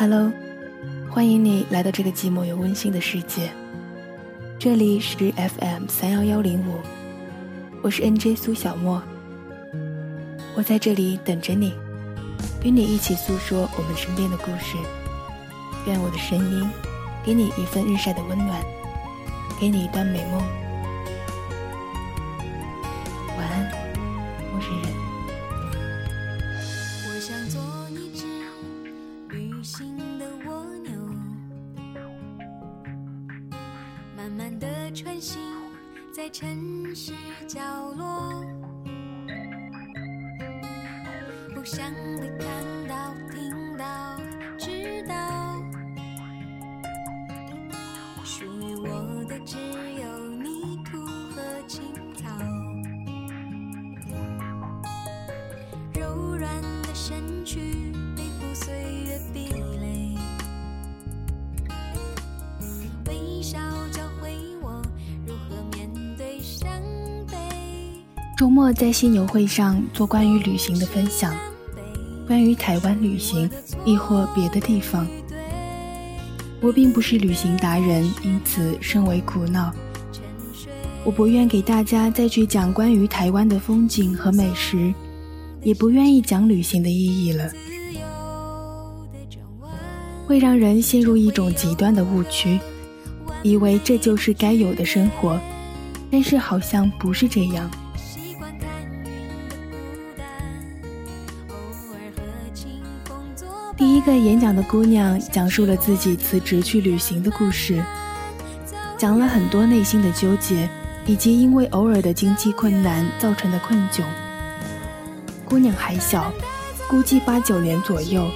[0.00, 0.32] Hello，
[1.10, 3.50] 欢迎你来到这个寂寞又温馨的世界。
[4.58, 6.80] 这里是 FM 三幺幺零五，
[7.82, 9.02] 我是 NJ 苏小莫。
[10.54, 11.74] 我在这里等着你，
[12.64, 14.78] 与你一起诉说我们身边的故事。
[15.86, 16.70] 愿我的声音
[17.22, 18.58] 给你一份日晒的温暖，
[19.60, 20.42] 给你一段美梦。
[23.36, 23.70] 晚安，
[24.50, 24.99] 陌生人。
[35.20, 35.38] 心
[36.10, 37.12] 在城市
[37.46, 37.60] 角
[37.92, 38.42] 落，
[41.54, 42.48] 不想的看
[42.88, 44.18] 到、听到、
[44.58, 45.62] 知道，
[48.24, 49.58] 属于我的只
[50.00, 50.96] 有泥土
[51.36, 51.82] 和青
[52.16, 52.26] 草，
[55.92, 59.89] 柔软的身躯背负岁月壁垒，
[68.40, 71.36] 周末在犀牛会上做关于旅行的分享，
[72.26, 73.50] 关于台湾旅行，
[73.84, 75.06] 亦或别的地方。
[76.58, 79.70] 我并不是旅行达人，因此甚为苦恼。
[81.04, 84.90] 我不愿给大家再去讲关于台湾的风景和美食，
[85.62, 87.52] 也不愿意讲旅行的意义了，
[90.26, 92.58] 会让人陷入一种极端的误区，
[93.42, 95.38] 以为这就是该有的生活，
[96.10, 97.70] 但是好像不是这样。
[103.80, 107.82] 第一个演讲的姑娘讲述了自己辞职去旅行的故事，
[108.98, 110.68] 讲了很多内心的纠结，
[111.06, 114.02] 以及因为偶尔的经济困难造成的困窘。
[115.46, 116.30] 姑娘还小，
[116.88, 118.30] 估计八九年左右，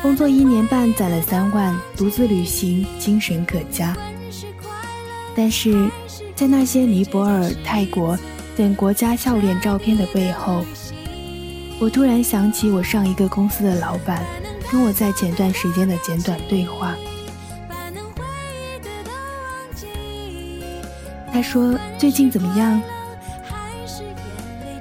[0.00, 3.94] 工作一年半攒了三万，独自旅行，精神可嘉。
[5.36, 5.90] 但是，
[6.34, 8.18] 在那些尼泊尔、泰国
[8.56, 10.64] 等国家笑脸照片的背后。
[11.84, 14.24] 我突然想起我上一个公司的老板
[14.72, 16.94] 跟我在前段时间的简短对话。
[21.30, 22.80] 他说：“最近怎么样？”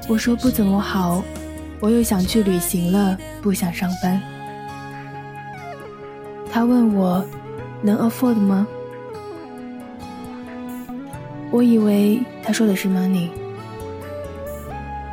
[0.08, 1.22] 我说：“不怎么好，
[1.82, 4.22] 我又想去旅行了，不想上班。”
[6.50, 7.26] 他问我
[7.84, 8.66] ：“能 afford 吗？”
[11.52, 13.28] 我以为他说的是 money。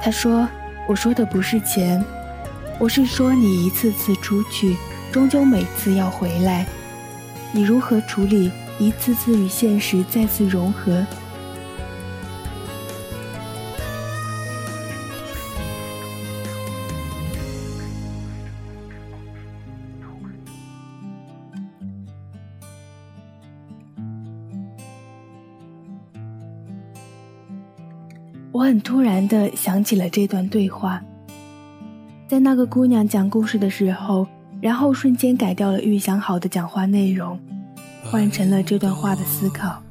[0.01, 0.49] 他说。
[0.87, 2.05] 我说的不是钱，
[2.79, 4.77] 我是说你一次次出去，
[5.13, 6.67] 终究每次要回来，
[7.53, 11.07] 你如何处理一次次与现实再次融合？
[28.61, 31.03] 我很突然的想起了这段对话，
[32.29, 34.27] 在那个姑娘讲故事的时候，
[34.61, 37.41] 然后瞬间改掉了预想好的讲话内容，
[38.05, 39.83] 换成了这段话的思考。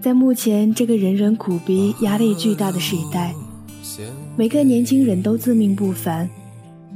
[0.00, 3.32] 在目前这个人人苦逼、压力巨大的时代，
[4.36, 6.28] 每个年轻人都自命不凡，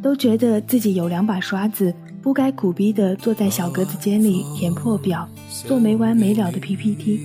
[0.03, 1.95] 都觉得自己有两把刷子。
[2.25, 5.29] 不该苦逼的坐在小格子间里填破表，
[5.69, 7.21] 做没完没了的 PPT。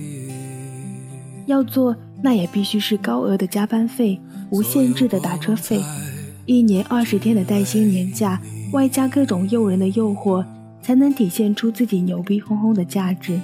[1.46, 5.80] 要做，那也必须是高额的加班费、无限制的打车费、
[6.44, 8.38] 一年二十天的带薪年假，
[8.74, 10.44] 外加各种诱人的诱惑，
[10.82, 13.40] 才能体现出自己牛逼哄哄的价值。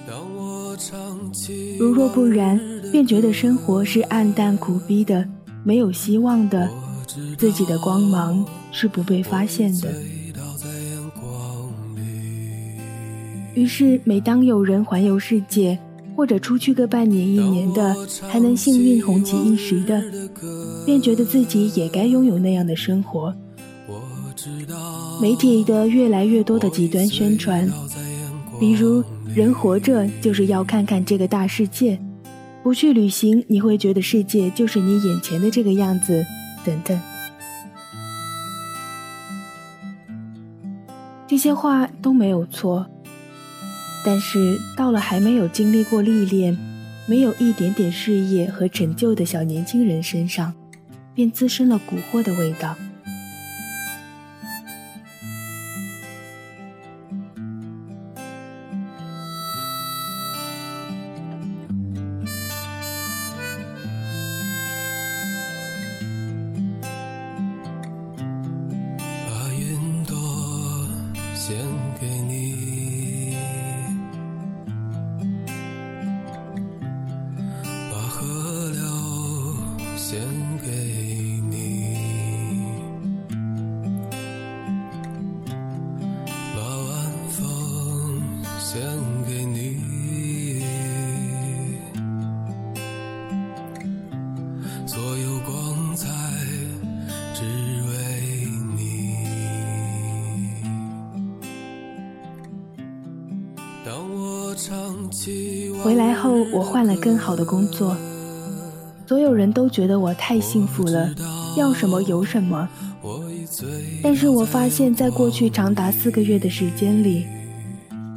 [1.78, 2.60] 如若不然，
[2.92, 5.26] 便觉得生活是暗淡苦逼的，
[5.64, 6.68] 没有希望的，
[7.38, 9.88] 自己的光芒是不被发现的。
[13.56, 15.78] 于是，每当有人环游世界，
[16.14, 17.96] 或者出去个半年一年的，
[18.28, 20.04] 还能幸运红极一时的，
[20.84, 23.34] 便觉得自己也该拥有那样的生活。
[25.22, 27.66] 媒体的越来越多的极端宣传，
[28.60, 29.02] 比如
[29.34, 31.98] 人活着就是要看看这个大世界，
[32.62, 36.22] 不去旅行你会觉得世界就是你眼前的这个样子，
[36.62, 37.00] 等等，
[41.26, 42.86] 这些话都没有错。
[44.06, 46.56] 但是到了还没有经历过历练、
[47.06, 50.54] 没有一点点事业和成就的小年轻人身上，
[51.12, 52.76] 便滋生了蛊惑的味道。
[105.86, 107.96] 回来后，我换了更好的工作，
[109.06, 111.14] 所有人都觉得我太幸福了，
[111.56, 112.68] 要什么有什么。
[114.02, 117.24] 但是我发现，在过去长达四个月的时间里，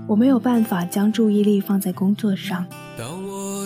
[0.08, 2.66] 我没有办法将注意力放在工作上，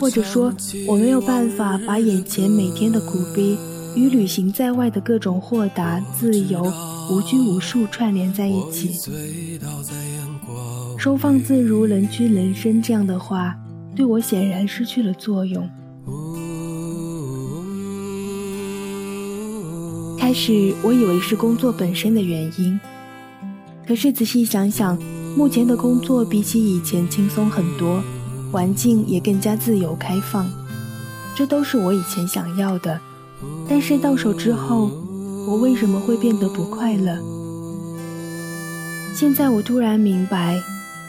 [0.01, 0.53] 或者说，
[0.85, 3.57] 我没有办法把眼前每天的苦逼
[3.95, 6.69] 与旅行在外的各种豁达、自由、
[7.09, 8.99] 无拘无束串联在一起。
[10.97, 13.55] 收放自如、人屈人伸这样的话，
[13.95, 15.69] 对我显然失去了作用。
[20.17, 22.79] 开始我以为是工作本身的原因，
[23.87, 24.97] 可是仔细想想，
[25.37, 28.01] 目前的工作比起以前轻松很多，
[28.51, 30.49] 环境也更加自由开放，
[31.35, 32.99] 这都是我以前想要的。
[33.69, 34.89] 但是到手之后，
[35.45, 37.17] 我为什么会变得不快乐？
[39.13, 40.59] 现在我突然明白。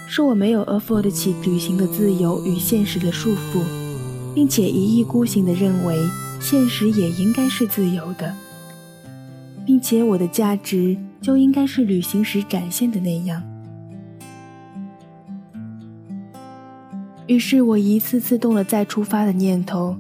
[0.07, 3.63] 是我没有 afford 起旅行的自由与现实的束缚，
[4.33, 5.97] 并且一意孤行地认为
[6.41, 8.33] 现实也应该是自由的，
[9.67, 13.43] 并且我的价值就应该是旅行时展现的那样。
[17.27, 19.97] 于是我一次次动了再出发的念头，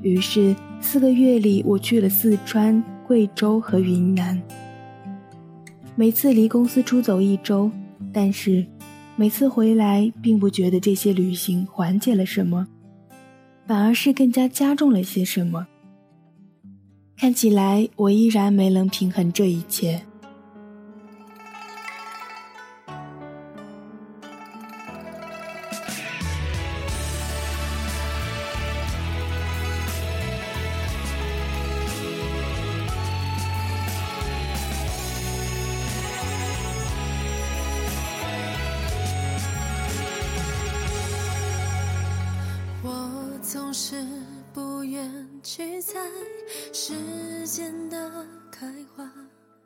[0.00, 4.42] 于是四个月里我去了四川、贵州和云南，
[5.94, 7.70] 每次离公司出走一周，
[8.12, 8.66] 但是。
[9.14, 12.66] 每次回来，并不觉得这些旅行缓解了什么，
[13.66, 15.66] 反而是更加加重了些什么。
[17.16, 20.02] 看起来，我依然没能平衡这一切。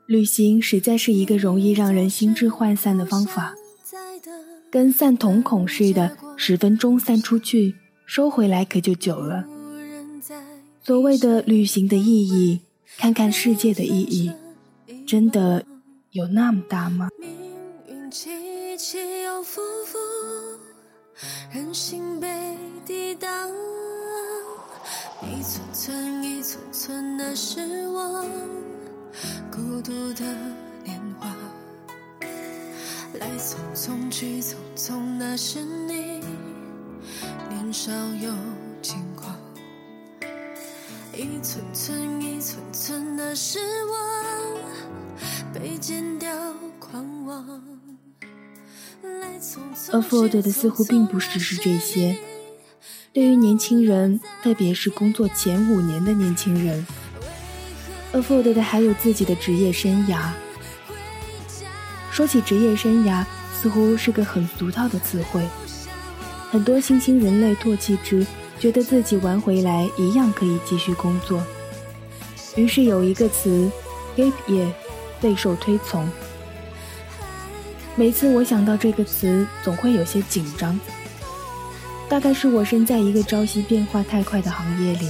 [0.07, 3.57] 旅行实在是一个容易让人心智涣散的方法，
[4.71, 7.75] 跟散瞳孔似的，十分钟散出去，
[8.07, 9.45] 收回来可就久了。
[10.85, 12.61] 所谓的旅行的意义，
[12.99, 14.31] 看看世界的意义，
[15.05, 15.65] 真的
[16.13, 17.09] 有那么大吗？
[22.89, 23.76] 一
[26.87, 28.25] 一寸寸的失望，
[29.51, 30.25] 孤独的
[30.85, 31.27] 年华，
[33.19, 36.21] 来匆匆去匆匆，那是你
[37.51, 38.33] 年少有
[38.81, 39.37] 轻狂。
[41.13, 44.57] 一寸寸一寸寸的失望，
[45.53, 46.31] 被剪掉
[46.79, 47.61] 狂妄。
[49.91, 52.17] Afford 的似乎并不只是这些。
[53.17, 56.87] 对于年轻人，特别是工作前五年的年轻人
[58.13, 60.29] ，afford 的还有自己的职业生涯。
[62.11, 65.43] 说起职业生涯，似乎是个很俗套的词汇，
[66.51, 68.27] 很多新兴人类唾弃之，
[68.61, 71.43] 觉得自己玩回来一样可以继续工作。
[72.55, 73.71] 于是有一个词
[74.15, 74.69] ，gap year，
[75.23, 76.07] 备受推崇。
[77.95, 80.79] 每次我想到这个词，总会有些紧张。
[82.09, 85.09] 大概是我身在一个朝夕变化太快的行业里，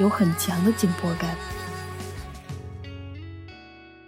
[0.00, 1.36] 有很强的紧迫感。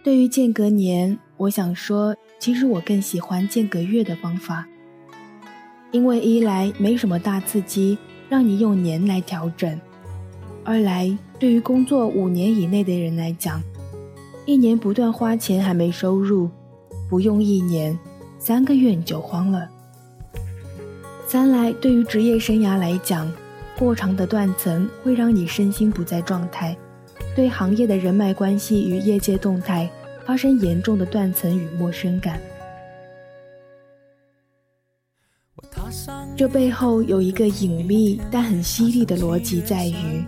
[0.03, 4.67] 对于间隔年，我想说，其实我更喜欢间隔月的方法，
[5.93, 7.97] 因为一来没什么大刺激，
[8.29, 9.79] 让你用年来调整；
[10.65, 13.63] 二来对于工作五年以内的人来讲，
[14.45, 16.51] 一年不断花钱还没收入，
[17.09, 17.97] 不用一年，
[18.37, 19.69] 三个月你就慌了。
[21.29, 23.29] 三来，对于职业生涯来讲，
[23.77, 26.77] 过长的断层会让你身心不在状态，
[27.35, 29.91] 对行业的人脉关系与业界动态
[30.25, 32.41] 发生严重的断层与陌生感。
[36.37, 40.25] 这背后有一个隐秘但很犀利的逻辑，在于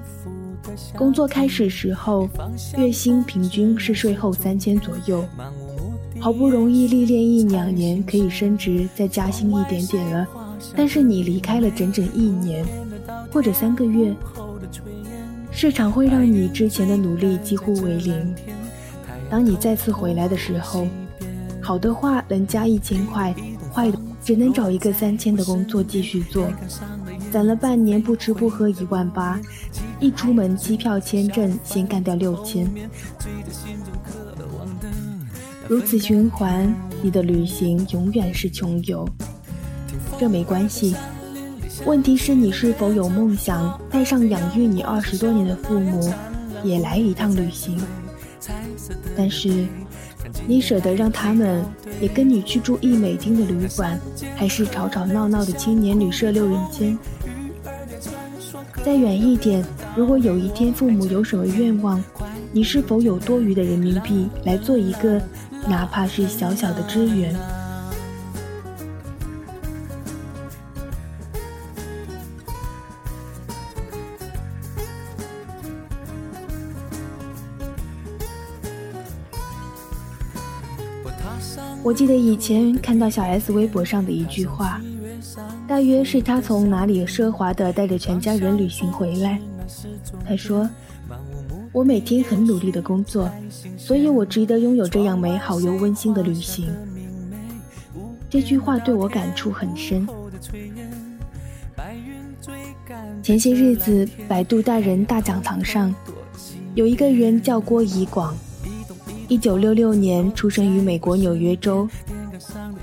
[0.96, 2.28] 工作开始时候，
[2.76, 5.24] 月薪平均是税后三千左右，
[6.18, 10.26] 好不容易历练一两年，可以升职再加薪一点点了。
[10.76, 12.64] 但是你离开了整整一年，
[13.32, 14.14] 或者三个月，
[15.50, 18.34] 市场会让你之前的努力几乎为零。
[19.30, 20.86] 当你再次回来的时候，
[21.60, 23.34] 好的话能加一千块，
[23.72, 26.50] 坏的只能找一个三千的工作继续做。
[27.30, 29.38] 攒了半年不吃不喝一万八，
[30.00, 32.66] 一出门机票签证先干掉六千，
[35.68, 39.06] 如此循环，你的旅行永远是穷游。
[40.18, 40.94] 这没关系，
[41.86, 46.12] 问题是你是否有梦想，带上养育你二十多年的父母，
[46.62, 47.80] 也来一趟旅行？
[49.16, 49.66] 但是，
[50.46, 51.64] 你舍得让他们
[52.00, 53.98] 也跟你去住一美金的旅馆，
[54.34, 56.98] 还是吵吵闹闹的青年旅社六人间？
[58.84, 59.64] 再远一点，
[59.96, 62.02] 如果有一天父母有什么愿望，
[62.52, 65.20] 你是否有多余的人民币来做一个，
[65.68, 67.34] 哪怕是小小的支援？
[81.82, 84.80] 我记得以前看到小 S 微博上的一句话，
[85.66, 89.40] 大约是她从哪里奢华的带着全家人旅行回来。
[90.26, 90.68] 她说
[91.72, 93.30] ：“我每天很努力的工作，
[93.76, 96.68] 所以我值得拥有这样美好又温馨的旅行。”
[98.28, 100.06] 这句话对我感触很深。
[103.22, 105.94] 前些日子，百度大人大讲堂上，
[106.74, 108.36] 有一个人叫郭怡广。
[109.28, 111.86] 一九六六年出生于美国纽约州，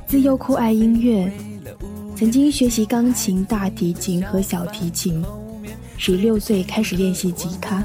[0.06, 1.32] 自幼酷爱音乐，
[2.16, 5.24] 曾经学习钢琴、大提琴和小提琴。
[5.98, 7.84] 十六岁开始练习吉他。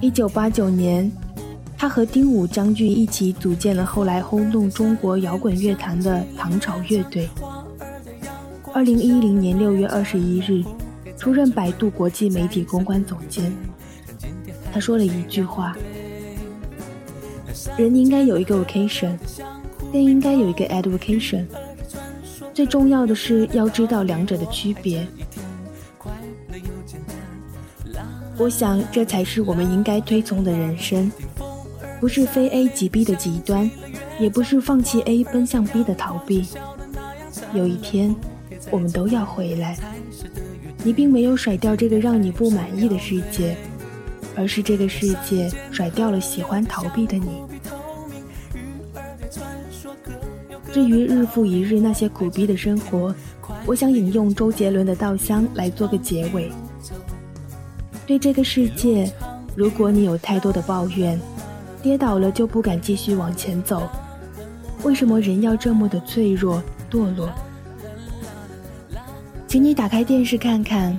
[0.00, 1.10] 一九八九年，
[1.76, 7.28] 他和丁武将军一起组建了后来轰动中国摇滚乐坛的唐朝乐队。
[8.72, 10.64] 二零一零年六月二十一日，
[11.18, 13.52] 出任百度国际媒体公关总监。
[14.72, 15.76] 他说了一句话。
[17.76, 19.18] 人应该有一个 vocation，
[19.92, 21.44] 更应该有一个 education。
[22.52, 25.06] 最重要的是要知道两者的区别。
[28.38, 31.10] 我想这才是我们应该推崇的人生，
[32.00, 33.68] 不是非 A 即 B 的极端，
[34.20, 36.46] 也不是放弃 A 奔向 B 的逃避。
[37.52, 38.14] 有一天，
[38.70, 39.76] 我们都要回来。
[40.84, 43.56] 你并没有甩掉这个让你不满意的世界。
[44.36, 47.40] 而是这个世界甩掉了喜欢逃避的你。
[50.74, 53.14] 至于日复一日那些苦逼的生活，
[53.64, 56.50] 我想引用周杰伦的《稻香》来做个结尾。
[58.04, 59.08] 对这个世界，
[59.54, 61.16] 如果你有太多的抱怨，
[61.80, 63.88] 跌倒了就不敢继续往前走，
[64.82, 67.30] 为什么人要这么的脆弱堕落？
[69.46, 70.98] 请你打开电视看看。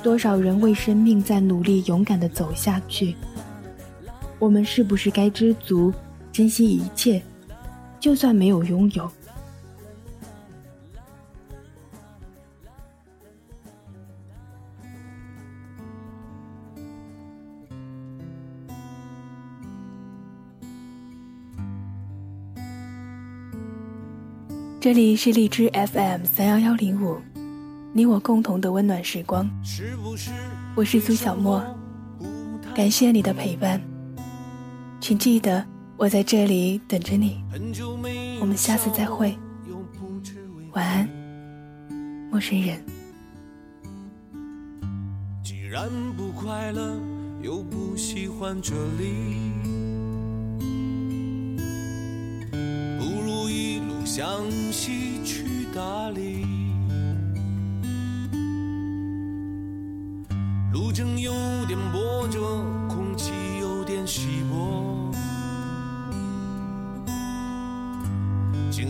[0.00, 3.16] 多少人为生命在努力，勇敢地走下去？
[4.38, 5.92] 我们是不是该知足，
[6.32, 7.20] 珍惜一切，
[8.02, 9.08] 就算没有拥有？
[24.80, 27.16] 这里是荔枝 FM 三幺幺零五。
[27.92, 29.48] 你我共同的温暖时光，
[30.74, 31.62] 我是苏小莫，
[32.74, 33.80] 感谢你的陪伴，
[35.00, 35.64] 请记得
[36.02, 37.44] 我在这里等着你，
[38.40, 39.38] 我们下次再会，
[40.72, 41.08] 晚安，
[42.28, 42.84] 陌生人。
[45.44, 46.96] 既然不快乐，
[47.40, 49.52] 又不喜欢这里，
[52.98, 54.26] 不如一路向
[54.72, 56.44] 西去大理。
[60.72, 61.32] 路程有
[61.68, 62.40] 点波折，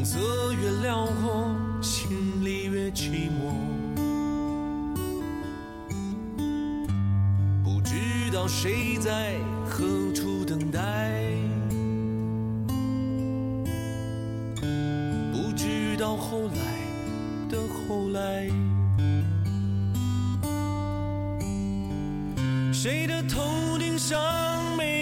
[0.03, 0.19] 景色
[0.55, 1.47] 越辽阔，
[1.81, 3.55] 心里越寂寞。
[7.63, 7.95] 不知
[8.33, 11.31] 道谁在何处等待，
[15.31, 16.57] 不知道后来
[17.49, 18.51] 的后来。
[22.73, 24.21] 谁的头顶上
[24.77, 25.02] 没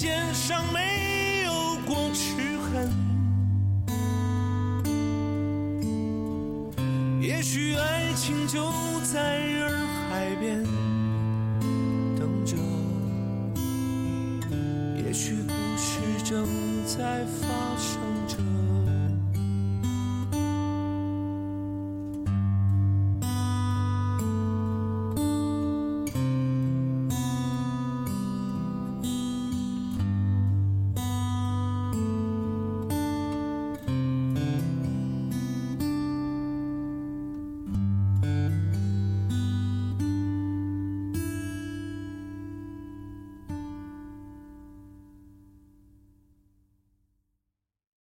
[0.00, 2.88] 肩上没有过齿痕？
[7.20, 8.70] 也许爱情就
[9.12, 9.68] 在洱
[10.08, 10.64] 海边